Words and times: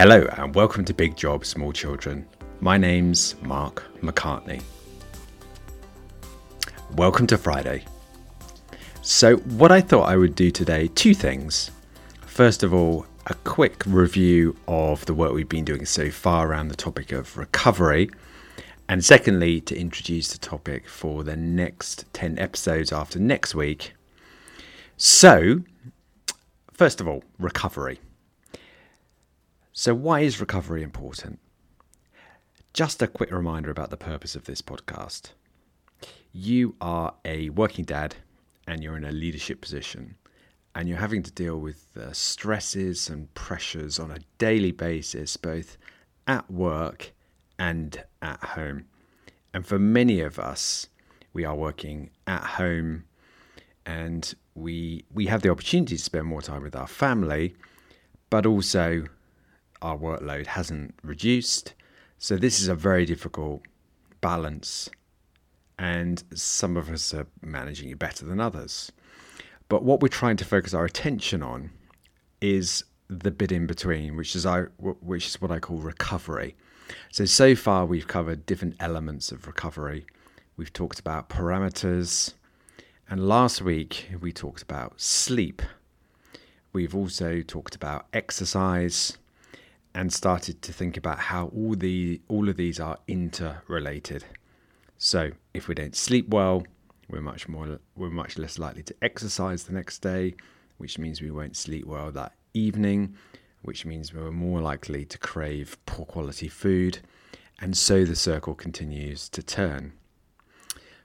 Hello, 0.00 0.26
and 0.38 0.54
welcome 0.54 0.82
to 0.86 0.94
Big 0.94 1.14
Job 1.14 1.44
Small 1.44 1.74
Children. 1.74 2.26
My 2.60 2.78
name's 2.78 3.34
Mark 3.42 3.84
McCartney. 4.00 4.62
Welcome 6.92 7.26
to 7.26 7.36
Friday. 7.36 7.84
So, 9.02 9.36
what 9.36 9.70
I 9.70 9.82
thought 9.82 10.08
I 10.08 10.16
would 10.16 10.34
do 10.34 10.50
today 10.50 10.88
two 10.94 11.12
things. 11.12 11.70
First 12.22 12.62
of 12.62 12.72
all, 12.72 13.04
a 13.26 13.34
quick 13.44 13.82
review 13.84 14.56
of 14.66 15.04
the 15.04 15.12
work 15.12 15.34
we've 15.34 15.46
been 15.46 15.66
doing 15.66 15.84
so 15.84 16.10
far 16.10 16.48
around 16.48 16.68
the 16.68 16.76
topic 16.76 17.12
of 17.12 17.36
recovery. 17.36 18.08
And 18.88 19.04
secondly, 19.04 19.60
to 19.60 19.78
introduce 19.78 20.32
the 20.32 20.38
topic 20.38 20.88
for 20.88 21.24
the 21.24 21.36
next 21.36 22.06
10 22.14 22.38
episodes 22.38 22.90
after 22.90 23.18
next 23.18 23.54
week. 23.54 23.92
So, 24.96 25.60
first 26.72 27.02
of 27.02 27.06
all, 27.06 27.22
recovery. 27.38 28.00
So, 29.80 29.94
why 29.94 30.20
is 30.20 30.42
recovery 30.42 30.82
important? 30.82 31.38
Just 32.74 33.00
a 33.00 33.06
quick 33.06 33.30
reminder 33.30 33.70
about 33.70 33.88
the 33.88 33.96
purpose 33.96 34.36
of 34.36 34.44
this 34.44 34.60
podcast. 34.60 35.30
You 36.34 36.74
are 36.82 37.14
a 37.24 37.48
working 37.48 37.86
dad 37.86 38.16
and 38.66 38.82
you're 38.82 38.98
in 38.98 39.06
a 39.06 39.10
leadership 39.10 39.62
position 39.62 40.16
and 40.74 40.86
you're 40.86 40.98
having 40.98 41.22
to 41.22 41.32
deal 41.32 41.58
with 41.58 41.94
the 41.94 42.12
stresses 42.12 43.08
and 43.08 43.32
pressures 43.32 43.98
on 43.98 44.10
a 44.10 44.18
daily 44.36 44.70
basis, 44.70 45.38
both 45.38 45.78
at 46.26 46.50
work 46.50 47.12
and 47.58 48.04
at 48.20 48.44
home. 48.44 48.84
And 49.54 49.66
for 49.66 49.78
many 49.78 50.20
of 50.20 50.38
us, 50.38 50.88
we 51.32 51.46
are 51.46 51.56
working 51.56 52.10
at 52.26 52.42
home 52.42 53.04
and 53.86 54.34
we 54.54 55.06
we 55.10 55.28
have 55.28 55.40
the 55.40 55.48
opportunity 55.48 55.96
to 55.96 56.02
spend 56.02 56.26
more 56.26 56.42
time 56.42 56.62
with 56.62 56.76
our 56.76 56.86
family, 56.86 57.54
but 58.28 58.44
also 58.44 59.06
our 59.82 59.96
workload 59.96 60.46
hasn't 60.46 60.94
reduced. 61.02 61.74
So 62.18 62.36
this 62.36 62.60
is 62.60 62.68
a 62.68 62.74
very 62.74 63.06
difficult 63.06 63.62
balance 64.20 64.90
and 65.80 66.22
some 66.34 66.76
of 66.76 66.90
us 66.90 67.14
are 67.14 67.26
managing 67.40 67.88
it 67.88 67.98
better 67.98 68.26
than 68.26 68.38
others. 68.38 68.92
But 69.70 69.82
what 69.82 70.02
we're 70.02 70.08
trying 70.08 70.36
to 70.36 70.44
focus 70.44 70.74
our 70.74 70.84
attention 70.84 71.42
on 71.42 71.70
is 72.42 72.84
the 73.08 73.30
bit 73.30 73.50
in 73.50 73.66
between, 73.66 74.14
which 74.14 74.36
is 74.36 74.44
I, 74.44 74.62
which 75.00 75.26
is 75.26 75.40
what 75.40 75.50
I 75.50 75.58
call 75.58 75.78
recovery. 75.78 76.54
So 77.10 77.24
so 77.24 77.54
far 77.54 77.86
we've 77.86 78.06
covered 78.06 78.44
different 78.44 78.76
elements 78.78 79.32
of 79.32 79.46
recovery. 79.46 80.04
We've 80.56 80.72
talked 80.72 81.00
about 81.00 81.30
parameters, 81.30 82.34
and 83.08 83.26
last 83.26 83.62
week 83.62 84.10
we 84.20 84.32
talked 84.32 84.60
about 84.62 85.00
sleep. 85.00 85.62
We've 86.74 86.94
also 86.94 87.40
talked 87.40 87.74
about 87.74 88.06
exercise 88.12 89.16
and 90.00 90.10
started 90.10 90.62
to 90.62 90.72
think 90.72 90.96
about 90.96 91.18
how 91.18 91.48
all 91.48 91.74
the 91.74 92.22
all 92.26 92.48
of 92.48 92.56
these 92.56 92.80
are 92.80 92.96
interrelated. 93.06 94.24
So 94.96 95.32
if 95.52 95.68
we 95.68 95.74
don't 95.74 95.94
sleep 95.94 96.30
well, 96.30 96.64
we're 97.10 97.20
much 97.20 97.48
more 97.48 97.78
we're 97.96 98.08
much 98.08 98.38
less 98.38 98.58
likely 98.58 98.82
to 98.84 98.94
exercise 99.02 99.64
the 99.64 99.74
next 99.74 99.98
day, 99.98 100.36
which 100.78 100.98
means 100.98 101.20
we 101.20 101.30
won't 101.30 101.54
sleep 101.54 101.84
well 101.84 102.10
that 102.12 102.32
evening, 102.54 103.14
which 103.60 103.84
means 103.84 104.14
we're 104.14 104.30
more 104.30 104.62
likely 104.62 105.04
to 105.04 105.18
crave 105.18 105.76
poor 105.84 106.06
quality 106.06 106.48
food, 106.48 107.00
and 107.60 107.76
so 107.76 108.06
the 108.06 108.16
circle 108.16 108.54
continues 108.54 109.28
to 109.28 109.42
turn. 109.42 109.92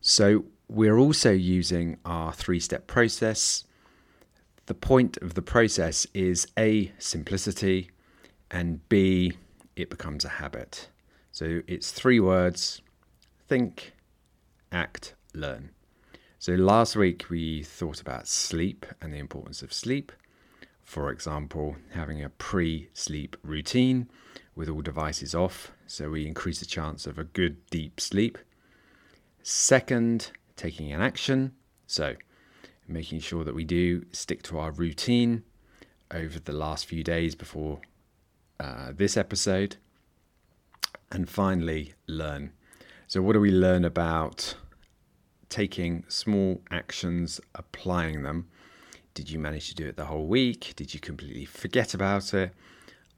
So 0.00 0.46
we're 0.66 0.96
also 0.96 1.30
using 1.30 1.98
our 2.06 2.32
three-step 2.32 2.86
process. 2.86 3.64
The 4.64 4.72
point 4.72 5.18
of 5.18 5.34
the 5.34 5.42
process 5.42 6.06
is 6.14 6.46
A 6.58 6.90
simplicity 6.98 7.90
and 8.50 8.86
B 8.88 9.32
it 9.76 9.90
becomes 9.90 10.24
a 10.24 10.28
habit. 10.28 10.88
So 11.32 11.62
it's 11.66 11.92
three 11.92 12.20
words 12.20 12.80
think, 13.46 13.94
act, 14.70 15.14
learn. 15.34 15.70
So 16.38 16.52
last 16.52 16.94
week 16.96 17.30
we 17.30 17.62
thought 17.62 18.00
about 18.00 18.28
sleep 18.28 18.86
and 19.00 19.12
the 19.12 19.18
importance 19.18 19.62
of 19.62 19.72
sleep. 19.72 20.12
For 20.84 21.10
example, 21.10 21.76
having 21.92 22.22
a 22.22 22.28
pre 22.28 22.88
sleep 22.92 23.36
routine 23.42 24.08
with 24.54 24.68
all 24.68 24.82
devices 24.82 25.34
off, 25.34 25.72
so 25.86 26.10
we 26.10 26.26
increase 26.26 26.60
the 26.60 26.66
chance 26.66 27.06
of 27.06 27.18
a 27.18 27.24
good 27.24 27.66
deep 27.70 28.00
sleep. 28.00 28.38
Second, 29.42 30.30
taking 30.56 30.92
an 30.92 31.00
action, 31.00 31.52
so 31.86 32.14
making 32.86 33.20
sure 33.20 33.44
that 33.44 33.54
we 33.54 33.64
do 33.64 34.04
stick 34.12 34.42
to 34.42 34.58
our 34.58 34.70
routine 34.70 35.42
over 36.10 36.38
the 36.38 36.52
last 36.52 36.86
few 36.86 37.04
days 37.04 37.34
before 37.34 37.80
uh, 38.60 38.92
this 38.94 39.16
episode. 39.16 39.76
And 41.10 41.28
finally, 41.28 41.94
learn. 42.06 42.52
So, 43.06 43.22
what 43.22 43.32
do 43.32 43.40
we 43.40 43.50
learn 43.50 43.84
about 43.84 44.54
taking 45.48 46.04
small 46.08 46.60
actions, 46.70 47.40
applying 47.54 48.22
them? 48.22 48.48
Did 49.14 49.30
you 49.30 49.38
manage 49.38 49.68
to 49.68 49.74
do 49.74 49.86
it 49.88 49.96
the 49.96 50.04
whole 50.04 50.26
week? 50.26 50.74
Did 50.76 50.92
you 50.94 51.00
completely 51.00 51.44
forget 51.44 51.94
about 51.94 52.34
it? 52.34 52.52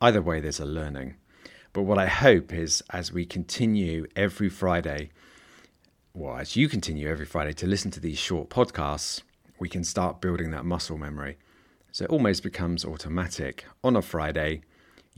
Either 0.00 0.22
way, 0.22 0.40
there's 0.40 0.60
a 0.60 0.64
learning. 0.64 1.16
But 1.72 1.82
what 1.82 1.98
I 1.98 2.06
hope 2.06 2.52
is 2.52 2.82
as 2.90 3.12
we 3.12 3.26
continue 3.26 4.06
every 4.16 4.48
Friday, 4.48 5.10
well, 6.14 6.36
as 6.36 6.56
you 6.56 6.68
continue 6.68 7.08
every 7.08 7.26
Friday 7.26 7.52
to 7.54 7.66
listen 7.66 7.90
to 7.92 8.00
these 8.00 8.18
short 8.18 8.48
podcasts, 8.48 9.22
we 9.58 9.68
can 9.68 9.84
start 9.84 10.20
building 10.20 10.50
that 10.52 10.64
muscle 10.64 10.98
memory. 10.98 11.36
So 11.92 12.04
it 12.04 12.10
almost 12.10 12.42
becomes 12.42 12.84
automatic. 12.84 13.64
On 13.84 13.94
a 13.94 14.02
Friday, 14.02 14.62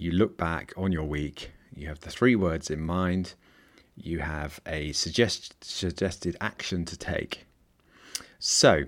you 0.00 0.10
look 0.12 0.36
back 0.36 0.72
on 0.76 0.92
your 0.92 1.04
week, 1.04 1.50
you 1.74 1.86
have 1.88 2.00
the 2.00 2.10
three 2.10 2.34
words 2.34 2.70
in 2.70 2.80
mind, 2.80 3.34
you 3.96 4.20
have 4.20 4.60
a 4.66 4.92
suggest, 4.92 5.62
suggested 5.62 6.36
action 6.40 6.84
to 6.86 6.96
take. 6.96 7.46
So, 8.38 8.84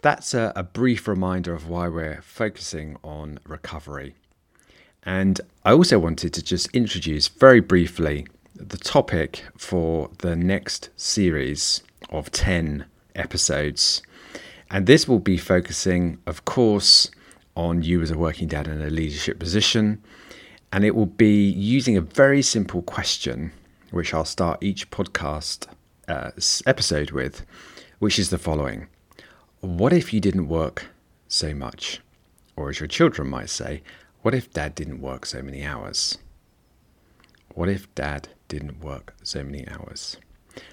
that's 0.00 0.34
a, 0.34 0.52
a 0.56 0.62
brief 0.62 1.06
reminder 1.06 1.54
of 1.54 1.68
why 1.68 1.86
we're 1.88 2.22
focusing 2.22 2.96
on 3.04 3.38
recovery. 3.46 4.14
And 5.04 5.40
I 5.64 5.72
also 5.72 5.98
wanted 5.98 6.32
to 6.34 6.42
just 6.42 6.68
introduce 6.74 7.28
very 7.28 7.60
briefly 7.60 8.26
the 8.54 8.78
topic 8.78 9.44
for 9.56 10.10
the 10.18 10.34
next 10.34 10.88
series 10.96 11.82
of 12.10 12.30
10 12.32 12.86
episodes. 13.14 14.02
And 14.70 14.86
this 14.86 15.06
will 15.06 15.18
be 15.18 15.36
focusing, 15.36 16.18
of 16.26 16.44
course, 16.44 17.10
on 17.56 17.82
you 17.82 18.00
as 18.02 18.10
a 18.10 18.18
working 18.18 18.48
dad 18.48 18.66
in 18.68 18.80
a 18.80 18.90
leadership 18.90 19.38
position. 19.38 20.02
And 20.72 20.84
it 20.84 20.94
will 20.94 21.06
be 21.06 21.50
using 21.50 21.96
a 21.96 22.00
very 22.00 22.42
simple 22.42 22.82
question 22.82 23.52
which 23.90 24.14
I'll 24.14 24.24
start 24.24 24.62
each 24.62 24.90
podcast 24.90 25.66
uh, 26.08 26.30
episode 26.66 27.10
with, 27.10 27.44
which 27.98 28.18
is 28.18 28.30
the 28.30 28.38
following 28.38 28.88
What 29.60 29.92
if 29.92 30.12
you 30.12 30.20
didn't 30.20 30.48
work 30.48 30.86
so 31.28 31.54
much? 31.54 32.00
Or 32.56 32.70
as 32.70 32.80
your 32.80 32.86
children 32.86 33.28
might 33.28 33.50
say, 33.50 33.82
what 34.22 34.34
if 34.34 34.52
dad 34.52 34.74
didn't 34.74 35.00
work 35.00 35.26
so 35.26 35.42
many 35.42 35.64
hours? 35.64 36.18
What 37.54 37.68
if 37.68 37.92
dad 37.94 38.28
didn't 38.48 38.80
work 38.80 39.14
so 39.22 39.42
many 39.44 39.66
hours? 39.68 40.16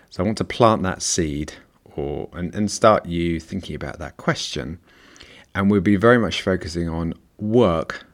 So 0.09 0.23
I 0.23 0.25
want 0.25 0.37
to 0.37 0.43
plant 0.43 0.83
that 0.83 1.01
seed 1.01 1.53
or 1.95 2.29
and, 2.33 2.53
and 2.55 2.71
start 2.71 3.05
you 3.05 3.39
thinking 3.39 3.75
about 3.75 3.99
that 3.99 4.17
question. 4.17 4.79
And 5.59 5.69
we'll 5.69 5.81
be 5.81 5.97
very 5.97 6.17
much 6.17 6.41
focusing 6.41 6.87
on 6.87 7.15
work 7.37 8.05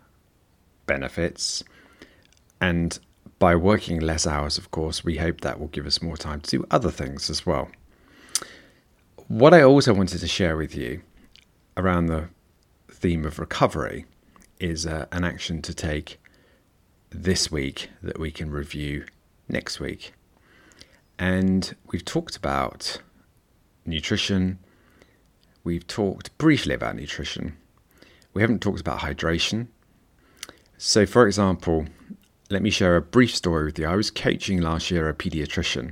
benefits 0.88 1.63
and 2.59 2.97
by 3.38 3.56
working 3.56 4.00
less 4.00 4.25
hours, 4.25 4.57
of 4.57 4.72
course, 4.72 5.03
we 5.03 5.17
hope 5.17 5.41
that 5.41 5.59
will 5.59 5.67
give 5.67 5.85
us 5.85 6.01
more 6.01 6.17
time 6.17 6.41
to 6.41 6.50
do 6.50 6.66
other 6.72 6.89
things 6.89 7.29
as 7.29 7.45
well. 7.45 7.69
What 9.28 9.53
I 9.53 9.61
also 9.61 9.94
wanted 9.94 10.22
to 10.22 10.28
share 10.28 10.57
with 10.57 10.75
you 10.75 11.03
around 11.78 12.07
the 12.07 12.29
theme 12.89 13.25
of 13.25 13.38
recovery 13.38 14.07
is 14.59 14.88
uh, 14.88 15.06
an 15.12 15.23
action 15.23 15.62
to 15.62 15.74
take 15.75 16.19
this 17.12 17.51
week 17.51 17.92
that 18.01 18.19
we 18.19 18.31
can 18.31 18.50
review 18.50 19.06
next 19.47 19.80
week. 19.80 20.15
And 21.19 21.75
we've 21.92 22.03
talked 22.06 22.38
about 22.38 23.03
nutrition, 23.86 24.57
we've 25.65 25.85
talked 25.85 26.35
briefly 26.38 26.73
about 26.73 26.95
nutrition, 26.95 27.57
we 28.33 28.41
haven't 28.41 28.62
talked 28.62 28.79
about 28.79 29.00
hydration. 29.00 29.67
So, 30.77 31.06
for 31.06 31.27
example, 31.27 31.88
let 32.50 32.62
me 32.62 32.69
share 32.69 32.95
a 32.95 33.01
brief 33.01 33.35
story 33.35 33.65
with 33.65 33.77
you. 33.79 33.88
I 33.88 33.95
was 33.95 34.12
coaching 34.12 34.62
last 34.62 34.91
year 34.91 35.09
a 35.09 35.13
pediatrician, 35.13 35.91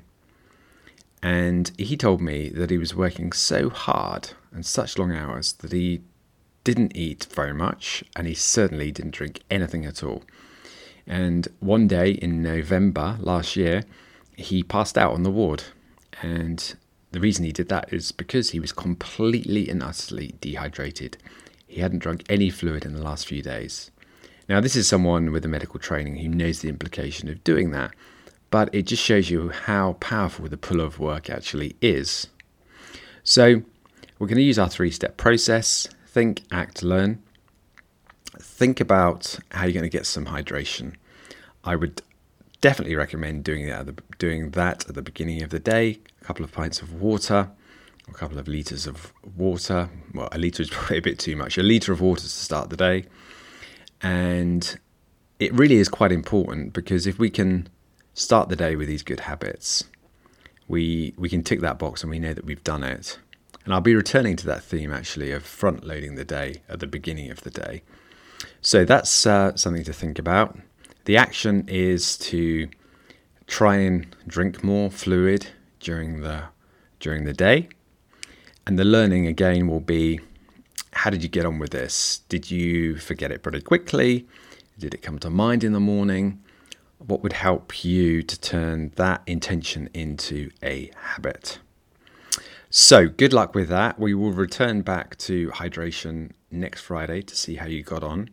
and 1.22 1.72
he 1.78 1.98
told 1.98 2.22
me 2.22 2.50
that 2.50 2.70
he 2.70 2.78
was 2.78 2.96
working 2.96 3.34
so 3.34 3.70
hard 3.70 4.30
and 4.54 4.66
such 4.66 4.98
long 4.98 5.14
hours 5.14 5.54
that 5.54 5.72
he 5.72 6.02
didn't 6.64 6.96
eat 6.96 7.28
very 7.32 7.54
much 7.54 8.04
and 8.16 8.28
he 8.28 8.34
certainly 8.34 8.92
didn't 8.92 9.16
drink 9.16 9.42
anything 9.50 9.86
at 9.86 10.04
all. 10.04 10.24
And 11.06 11.48
one 11.60 11.88
day 11.88 12.12
in 12.12 12.42
November 12.42 13.18
last 13.20 13.56
year, 13.56 13.84
he 14.36 14.64
passed 14.64 14.98
out 14.98 15.14
on 15.14 15.24
the 15.24 15.32
ward. 15.32 15.64
And 16.22 16.76
the 17.14 17.20
reason 17.20 17.46
he 17.46 17.52
did 17.52 17.70
that 17.70 17.94
is 17.94 18.12
because 18.12 18.50
he 18.50 18.60
was 18.60 18.72
completely 18.72 19.70
and 19.70 19.84
utterly 19.84 20.34
dehydrated. 20.42 21.18
He 21.68 21.80
hadn't 21.80 22.00
drunk 22.00 22.24
any 22.28 22.50
fluid 22.50 22.86
in 22.86 22.94
the 22.94 23.04
last 23.04 23.28
few 23.28 23.44
days. 23.44 23.92
Now, 24.50 24.60
this 24.60 24.76
is 24.76 24.88
someone 24.88 25.32
with 25.32 25.46
a 25.46 25.48
medical 25.48 25.80
training 25.80 26.18
who 26.18 26.28
knows 26.28 26.60
the 26.60 26.70
implication 26.70 27.30
of 27.30 27.44
doing 27.44 27.70
that, 27.72 27.92
but 28.50 28.74
it 28.74 28.88
just 28.88 29.04
shows 29.04 29.30
you 29.30 29.50
how 29.50 29.94
powerful 30.00 30.48
the 30.50 30.58
pull 30.58 30.82
of 30.82 31.00
work 31.00 31.30
actually 31.30 31.76
is. 31.82 32.28
So, 33.24 33.62
we're 34.18 34.28
going 34.28 34.38
to 34.38 34.44
use 34.44 34.60
our 34.60 34.70
three 34.70 34.92
step 34.92 35.16
process 35.16 35.88
think, 36.08 36.44
act, 36.52 36.84
learn. 36.84 37.22
Think 38.40 38.80
about 38.80 39.40
how 39.52 39.64
you're 39.64 39.74
going 39.74 39.84
to 39.84 39.90
get 39.90 40.06
some 40.06 40.26
hydration. 40.26 40.94
I 41.64 41.76
would 41.76 42.02
definitely 42.64 42.96
recommend 42.96 43.44
doing 43.44 43.68
that, 43.68 44.18
doing 44.18 44.52
that 44.52 44.88
at 44.88 44.96
the 44.96 45.02
beginning 45.02 45.44
of 45.44 45.50
the 45.50 45.60
day. 45.60 46.00
A 46.22 46.24
couple 46.24 46.46
of 46.46 46.52
pints 46.54 46.82
of 46.82 46.94
water, 46.94 47.52
a 48.08 48.14
couple 48.14 48.40
of 48.40 48.48
liters 48.48 48.88
of 48.88 49.12
water. 49.36 49.90
Well, 50.14 50.30
a 50.32 50.38
liter 50.38 50.64
is 50.64 50.70
probably 50.72 50.98
a 50.98 51.02
bit 51.02 51.20
too 51.20 51.36
much. 51.36 51.58
A 51.58 51.62
liter 51.62 51.92
of 51.92 52.00
water 52.00 52.22
to 52.22 52.30
start 52.30 52.70
the 52.70 52.78
day. 52.78 53.04
And 54.02 54.80
it 55.40 55.54
really 55.54 55.76
is 55.76 55.90
quite 55.90 56.14
important 56.14 56.72
because 56.72 57.06
if 57.06 57.20
we 57.20 57.30
can 57.30 57.68
start 58.14 58.48
the 58.48 58.56
day 58.56 58.78
with 58.78 58.88
these 58.88 59.04
good 59.04 59.20
habits, 59.20 59.84
we 60.70 61.14
we 61.18 61.28
can 61.28 61.44
tick 61.44 61.60
that 61.60 61.78
box 61.78 62.02
and 62.02 62.10
we 62.10 62.18
know 62.18 62.34
that 62.34 62.46
we've 62.46 62.64
done 62.64 62.84
it. 62.84 63.20
And 63.66 63.74
I'll 63.74 63.82
be 63.82 63.96
returning 63.96 64.38
to 64.38 64.46
that 64.46 64.64
theme 64.64 64.94
actually 64.94 65.32
of 65.34 65.44
front 65.44 65.84
loading 65.84 66.16
the 66.16 66.24
day 66.24 66.62
at 66.70 66.80
the 66.80 66.88
beginning 66.88 67.30
of 67.30 67.42
the 67.42 67.50
day. 67.50 67.84
So 68.62 68.86
that's 68.86 69.28
uh, 69.28 69.54
something 69.58 69.84
to 69.84 69.92
think 69.92 70.18
about. 70.18 70.58
The 71.06 71.18
action 71.18 71.66
is 71.68 72.18
to 72.20 72.70
try 73.48 73.76
and 73.78 74.16
drink 74.26 74.64
more 74.64 74.90
fluid 74.90 75.48
during 75.80 76.22
the 76.22 76.44
during 77.00 77.26
the 77.26 77.34
day. 77.34 77.70
And 78.66 78.80
the 78.80 78.86
learning 78.86 79.28
again 79.28 79.68
will 79.68 79.82
be 79.82 80.22
how 80.94 81.10
did 81.10 81.24
you 81.24 81.30
get 81.30 81.46
on 81.46 81.60
with 81.60 81.72
this? 81.72 82.22
Did 82.30 82.50
you 82.50 82.96
forget 82.96 83.32
it 83.32 83.44
pretty 83.44 83.62
quickly? 83.62 84.28
Did 84.80 84.94
it 84.94 85.02
come 85.02 85.20
to 85.20 85.30
mind 85.30 85.64
in 85.64 85.74
the 85.74 85.80
morning? 85.80 86.42
What 87.00 87.22
would 87.22 87.34
help 87.34 87.84
you 87.84 88.24
to 88.24 88.40
turn 88.40 88.94
that 88.96 89.22
intention 89.26 89.90
into 89.94 90.52
a 90.64 90.92
habit? 90.96 91.60
So, 92.70 93.08
good 93.08 93.34
luck 93.34 93.54
with 93.54 93.68
that. 93.70 94.00
We 94.00 94.14
will 94.14 94.32
return 94.32 94.82
back 94.82 95.18
to 95.18 95.50
hydration 95.50 96.32
next 96.50 96.82
Friday 96.82 97.22
to 97.22 97.36
see 97.36 97.56
how 97.56 97.68
you 97.68 97.84
got 97.84 98.04
on. 98.04 98.30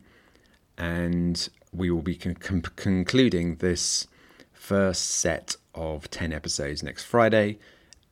And 0.78 1.48
we 1.72 1.90
will 1.90 2.02
be 2.02 2.16
con- 2.16 2.62
concluding 2.76 3.56
this 3.56 4.06
first 4.52 5.06
set 5.10 5.56
of 5.74 6.10
10 6.10 6.32
episodes 6.32 6.82
next 6.82 7.04
Friday. 7.04 7.58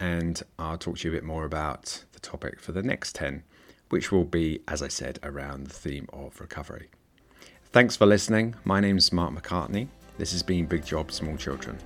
And 0.01 0.43
I'll 0.59 0.79
talk 0.79 0.99
to 0.99 1.09
you 1.09 1.15
a 1.15 1.17
bit 1.17 1.25
more 1.25 1.45
about 1.45 2.05
the 2.13 2.21
topic 2.21 2.61
for 2.61 2.73
the 2.73 2.83
next 2.83 3.15
10, 3.17 3.43
which 3.89 4.13
will 4.13 4.25
be, 4.25 4.61
as 4.69 4.83
I 4.83 4.89
said, 4.89 5.19
around 5.23 5.67
the 5.67 5.75
theme 5.75 6.09
of 6.13 6.41
recovery. 6.41 6.89
Thanks 7.73 7.97
for 7.97 8.07
listening. 8.07 8.55
My 8.65 8.81
name 8.81 8.97
is 8.97 9.13
Mark 9.13 9.35
McCartney. 9.35 9.89
This 10.17 10.33
has 10.33 10.43
been 10.43 10.67
Big 10.67 10.85
Job, 10.85 11.13
Small 11.13 11.37
Children. 11.37 11.79